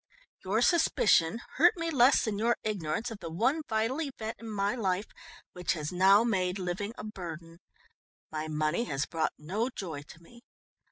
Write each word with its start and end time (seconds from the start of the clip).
Your 0.43 0.63
suspicion 0.63 1.41
hurt 1.57 1.77
me 1.77 1.91
less 1.91 2.25
than 2.25 2.39
your 2.39 2.57
ignorance 2.63 3.11
of 3.11 3.19
the 3.19 3.29
one 3.29 3.61
vital 3.69 4.01
event 4.01 4.37
in 4.39 4.49
my 4.49 4.73
life 4.73 5.05
which 5.53 5.73
has 5.73 5.91
now 5.91 6.23
made 6.23 6.57
living 6.57 6.93
a 6.97 7.03
burden. 7.03 7.59
My 8.31 8.47
money 8.47 8.85
has 8.85 9.05
brought 9.05 9.33
no 9.37 9.69
joy 9.69 10.01
to 10.01 10.19
me. 10.19 10.41